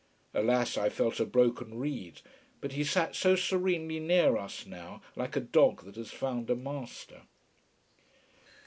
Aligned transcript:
Alas, 0.33 0.79
I 0.79 0.89
felt 0.89 1.19
a 1.19 1.27
broken 1.27 1.77
reed. 1.77 2.21
But 2.59 2.71
he 2.71 2.83
sat 2.83 3.15
so 3.15 3.35
serenely 3.35 3.99
near 3.99 4.35
us, 4.35 4.65
now, 4.65 5.03
like 5.15 5.35
a 5.35 5.39
dog 5.41 5.83
that 5.85 5.95
has 5.95 6.09
found 6.09 6.49
a 6.49 6.55
master. 6.55 7.21